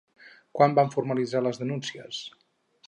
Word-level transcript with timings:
Quan 0.59 0.73
es 0.73 0.79
van 0.79 0.89
formalitzar 0.95 1.45
les 1.49 1.63
denúncies? 1.65 2.25